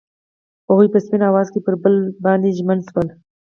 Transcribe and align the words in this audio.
هغوی 0.69 0.87
په 0.93 0.99
سپین 1.05 1.21
اواز 1.29 1.47
کې 1.53 1.59
پر 1.65 1.73
بل 1.83 1.95
باندې 2.25 2.55
ژمن 2.57 2.79
شول. 2.87 3.07